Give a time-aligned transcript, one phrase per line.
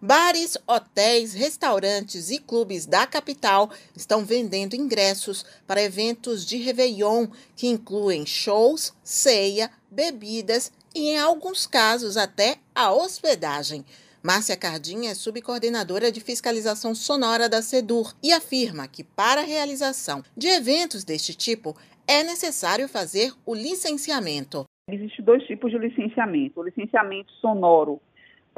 [0.00, 7.66] Bares, hotéis, restaurantes e clubes da capital estão vendendo ingressos para eventos de Réveillon que
[7.66, 13.84] incluem shows, ceia, bebidas e, em alguns casos, até a hospedagem.
[14.22, 20.22] Márcia Cardim é subcoordenadora de fiscalização sonora da SEDUR e afirma que, para a realização
[20.36, 21.76] de eventos deste tipo,
[22.06, 24.64] é necessário fazer o licenciamento.
[24.88, 28.00] Existem dois tipos de licenciamento: o licenciamento sonoro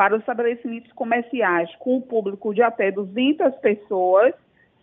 [0.00, 4.32] para os estabelecimentos comerciais com o público de até 200 pessoas,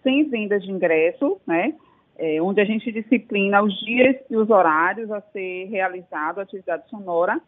[0.04, 1.74] sem venda de ingresso, né?
[2.20, 6.88] É, onde a gente disciplina os dias e os horários a ser realizado a atividade
[6.88, 7.42] sonora.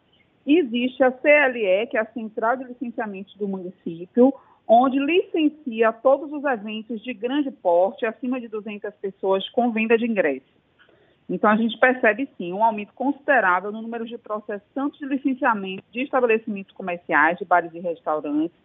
[0.44, 4.34] Existe a CLE, que é a Central de Licenciamento do município,
[4.66, 10.06] onde licencia todos os eventos de grande porte, acima de 200 pessoas, com venda de
[10.06, 10.60] ingresso.
[11.30, 15.84] Então, a gente percebe, sim, um aumento considerável no número de processos, tanto de licenciamento
[15.92, 18.58] de estabelecimentos comerciais, de bares e restaurantes,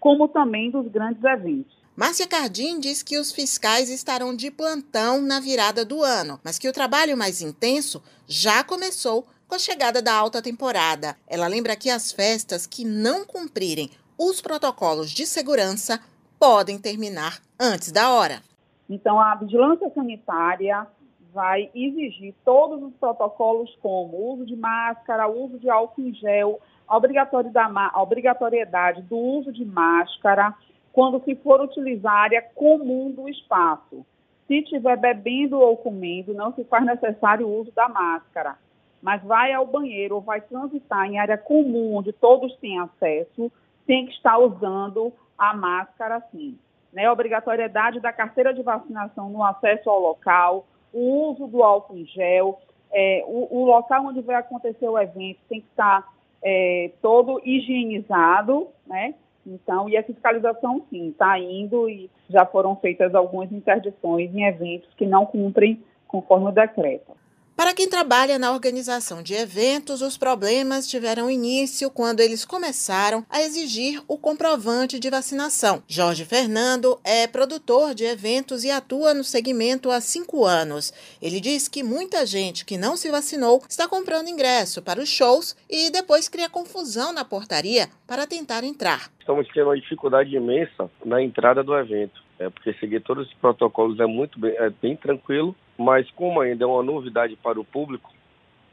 [0.00, 1.78] como também dos grandes eventos.
[1.96, 6.68] Márcia Cardim diz que os fiscais estarão de plantão na virada do ano, mas que
[6.68, 11.16] o trabalho mais intenso já começou com a chegada da alta temporada.
[11.28, 16.00] Ela lembra que as festas que não cumprirem os protocolos de segurança
[16.38, 18.42] podem terminar antes da hora.
[18.90, 20.86] Então, a vigilância sanitária,
[21.32, 29.02] vai exigir todos os protocolos como uso de máscara, uso de álcool em gel, obrigatoriedade
[29.02, 30.54] do uso de máscara
[30.92, 34.04] quando se for utilizar a área comum do espaço.
[34.46, 38.56] Se estiver bebendo ou comendo, não se faz necessário o uso da máscara,
[39.02, 43.52] mas vai ao banheiro ou vai transitar em área comum, onde todos têm acesso,
[43.86, 46.58] tem que estar usando a máscara sim.
[46.92, 47.10] Né?
[47.10, 52.58] Obrigatoriedade da carteira de vacinação no acesso ao local, o uso do álcool em gel,
[52.92, 56.08] é, o, o, local onde vai acontecer o evento tem que estar
[56.42, 59.14] é, todo higienizado, né?
[59.46, 64.92] Então, e a fiscalização, sim, está indo e já foram feitas algumas interdições em eventos
[64.94, 67.12] que não cumprem conforme o decreto.
[67.58, 73.42] Para quem trabalha na organização de eventos, os problemas tiveram início quando eles começaram a
[73.42, 75.82] exigir o comprovante de vacinação.
[75.88, 80.92] Jorge Fernando é produtor de eventos e atua no segmento há cinco anos.
[81.20, 85.56] Ele diz que muita gente que não se vacinou está comprando ingresso para os shows
[85.68, 89.10] e depois cria confusão na portaria para tentar entrar.
[89.28, 94.00] Estamos tendo uma dificuldade imensa na entrada do evento é, porque seguir todos os protocolos
[94.00, 98.10] é muito bem, é bem tranquilo, mas como ainda é uma novidade para o público,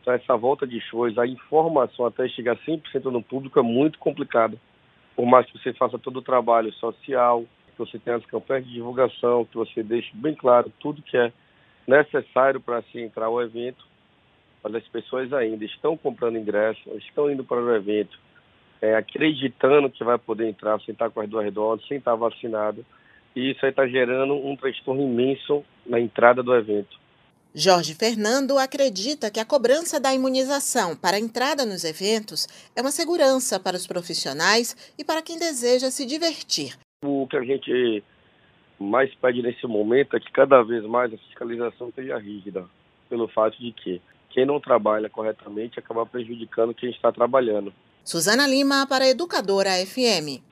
[0.01, 4.55] então essa volta de shows, a informação até chegar 100% no público é muito complicada.
[5.13, 7.43] Por mais que você faça todo o trabalho social,
[7.73, 11.33] que você tenha as campanhas de divulgação, que você deixe bem claro tudo que é
[11.85, 13.85] necessário para se entrar ao evento,
[14.63, 18.17] mas as pessoas ainda estão comprando ingresso, estão indo para o evento,
[18.85, 22.85] é, acreditando que vai poder entrar sem estar com as duas doses, sem estar vacinado.
[23.35, 26.97] E isso aí está gerando um transtorno imenso na entrada do evento.
[27.53, 32.91] Jorge Fernando acredita que a cobrança da imunização para a entrada nos eventos é uma
[32.91, 36.77] segurança para os profissionais e para quem deseja se divertir.
[37.03, 38.03] O que a gente
[38.77, 42.65] mais pede nesse momento é que cada vez mais a fiscalização seja rígida,
[43.09, 47.73] pelo fato de que quem não trabalha corretamente acaba prejudicando quem está trabalhando.
[48.05, 50.45] Suzana Lima para Educadora FM.